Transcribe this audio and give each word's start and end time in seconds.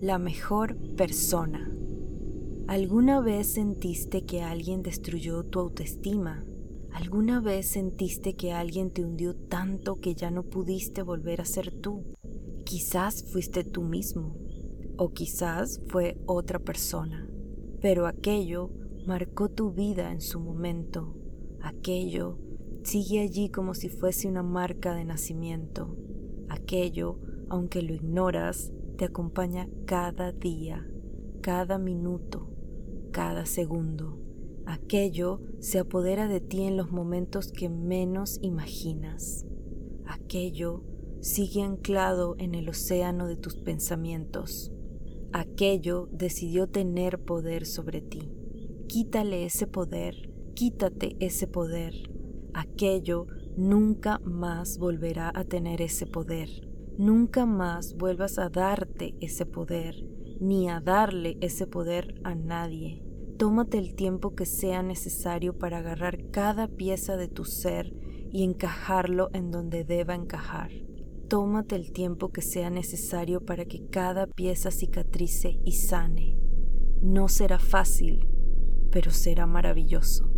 la 0.00 0.18
mejor 0.20 0.76
persona. 0.94 1.72
¿Alguna 2.68 3.20
vez 3.20 3.48
sentiste 3.48 4.24
que 4.24 4.42
alguien 4.42 4.82
destruyó 4.82 5.42
tu 5.42 5.58
autoestima? 5.58 6.44
¿Alguna 6.92 7.40
vez 7.40 7.66
sentiste 7.66 8.34
que 8.34 8.52
alguien 8.52 8.92
te 8.92 9.04
hundió 9.04 9.34
tanto 9.34 9.98
que 10.00 10.14
ya 10.14 10.30
no 10.30 10.44
pudiste 10.44 11.02
volver 11.02 11.40
a 11.40 11.44
ser 11.44 11.72
tú? 11.72 12.04
Quizás 12.64 13.24
fuiste 13.24 13.64
tú 13.64 13.82
mismo 13.82 14.36
o 14.96 15.10
quizás 15.10 15.80
fue 15.88 16.16
otra 16.26 16.60
persona, 16.60 17.28
pero 17.80 18.06
aquello 18.06 18.70
marcó 19.04 19.48
tu 19.48 19.72
vida 19.72 20.12
en 20.12 20.20
su 20.20 20.38
momento. 20.38 21.16
Aquello 21.60 22.38
sigue 22.84 23.20
allí 23.20 23.48
como 23.48 23.74
si 23.74 23.88
fuese 23.88 24.28
una 24.28 24.44
marca 24.44 24.94
de 24.94 25.04
nacimiento. 25.04 25.96
Aquello, 26.48 27.18
aunque 27.48 27.82
lo 27.82 27.94
ignoras, 27.94 28.72
te 28.98 29.04
acompaña 29.04 29.68
cada 29.86 30.32
día, 30.32 30.84
cada 31.40 31.78
minuto, 31.78 32.50
cada 33.12 33.46
segundo. 33.46 34.18
Aquello 34.66 35.40
se 35.60 35.78
apodera 35.78 36.26
de 36.26 36.40
ti 36.40 36.64
en 36.64 36.76
los 36.76 36.90
momentos 36.90 37.52
que 37.52 37.68
menos 37.68 38.40
imaginas. 38.42 39.46
Aquello 40.04 40.82
sigue 41.20 41.62
anclado 41.62 42.34
en 42.38 42.56
el 42.56 42.68
océano 42.68 43.28
de 43.28 43.36
tus 43.36 43.54
pensamientos. 43.54 44.72
Aquello 45.32 46.08
decidió 46.10 46.66
tener 46.66 47.20
poder 47.20 47.66
sobre 47.66 48.00
ti. 48.00 48.32
Quítale 48.88 49.44
ese 49.44 49.68
poder, 49.68 50.28
quítate 50.54 51.16
ese 51.20 51.46
poder. 51.46 51.94
Aquello 52.52 53.28
nunca 53.56 54.18
más 54.24 54.76
volverá 54.78 55.30
a 55.32 55.44
tener 55.44 55.82
ese 55.82 56.04
poder. 56.04 56.67
Nunca 56.98 57.46
más 57.46 57.96
vuelvas 57.96 58.40
a 58.40 58.48
darte 58.48 59.14
ese 59.20 59.46
poder, 59.46 60.04
ni 60.40 60.68
a 60.68 60.80
darle 60.80 61.38
ese 61.40 61.68
poder 61.68 62.20
a 62.24 62.34
nadie. 62.34 63.04
Tómate 63.36 63.78
el 63.78 63.94
tiempo 63.94 64.34
que 64.34 64.46
sea 64.46 64.82
necesario 64.82 65.56
para 65.56 65.78
agarrar 65.78 66.28
cada 66.32 66.66
pieza 66.66 67.16
de 67.16 67.28
tu 67.28 67.44
ser 67.44 67.94
y 68.32 68.42
encajarlo 68.42 69.30
en 69.32 69.52
donde 69.52 69.84
deba 69.84 70.16
encajar. 70.16 70.72
Tómate 71.28 71.76
el 71.76 71.92
tiempo 71.92 72.32
que 72.32 72.42
sea 72.42 72.68
necesario 72.68 73.44
para 73.44 73.64
que 73.64 73.86
cada 73.86 74.26
pieza 74.26 74.72
cicatrice 74.72 75.60
y 75.64 75.74
sane. 75.74 76.36
No 77.00 77.28
será 77.28 77.60
fácil, 77.60 78.26
pero 78.90 79.12
será 79.12 79.46
maravilloso. 79.46 80.32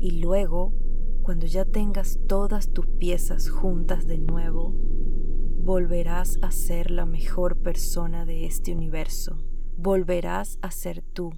Y 0.00 0.20
luego, 0.20 0.74
cuando 1.22 1.46
ya 1.46 1.64
tengas 1.64 2.18
todas 2.26 2.74
tus 2.74 2.86
piezas 2.88 3.48
juntas 3.48 4.06
de 4.06 4.18
nuevo, 4.18 4.74
volverás 5.64 6.38
a 6.42 6.50
ser 6.50 6.90
la 6.90 7.06
mejor 7.06 7.56
persona 7.56 8.26
de 8.26 8.44
este 8.44 8.70
universo. 8.72 9.38
Volverás 9.78 10.58
a 10.60 10.70
ser 10.70 11.00
tú 11.00 11.32